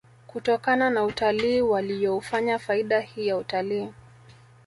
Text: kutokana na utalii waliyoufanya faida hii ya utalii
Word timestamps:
kutokana 0.27 0.89
na 0.89 1.05
utalii 1.05 1.61
waliyoufanya 1.61 2.59
faida 2.59 2.99
hii 2.99 3.27
ya 3.27 3.37
utalii 3.37 3.87